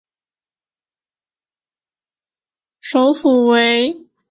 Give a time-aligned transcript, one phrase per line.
[2.79, 4.11] 首府为曼布劳。